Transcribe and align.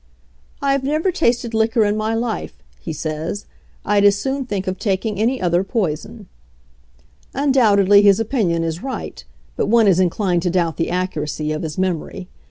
"I 0.63 0.71
have 0.71 0.83
never 0.83 1.11
tasted 1.11 1.53
liquor 1.53 1.85
in 1.85 1.95
my 1.95 2.15
life," 2.15 2.53
he 2.79 2.91
says. 2.91 3.45
"I'd 3.85 4.03
as 4.03 4.17
soon 4.17 4.47
think 4.47 4.65
of 4.65 4.79
taking 4.79 5.19
any 5.19 5.39
other 5.39 5.63
poison." 5.63 6.25
Undoubtedly 7.35 8.01
his 8.01 8.19
opinion 8.19 8.63
is 8.63 8.81
right, 8.81 9.23
but 9.55 9.67
one 9.67 9.87
is 9.87 9.99
in 9.99 10.09
clined 10.09 10.41
to 10.41 10.49
doubt 10.49 10.77
the 10.77 10.89
accuracy 10.89 11.51
of 11.51 11.61
his 11.61 11.77
memory. 11.77 12.27